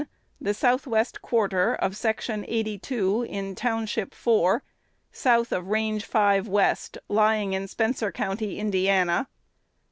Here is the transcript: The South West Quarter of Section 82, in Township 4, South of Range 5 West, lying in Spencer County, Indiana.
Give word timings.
The 0.41 0.55
South 0.55 0.87
West 0.87 1.21
Quarter 1.21 1.75
of 1.75 1.95
Section 1.95 2.43
82, 2.47 3.21
in 3.29 3.53
Township 3.53 4.15
4, 4.15 4.63
South 5.11 5.51
of 5.51 5.67
Range 5.67 6.03
5 6.03 6.47
West, 6.47 6.97
lying 7.07 7.53
in 7.53 7.67
Spencer 7.67 8.11
County, 8.11 8.57
Indiana. 8.57 9.27